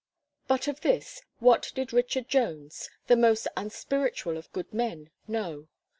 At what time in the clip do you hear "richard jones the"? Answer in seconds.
1.93-3.15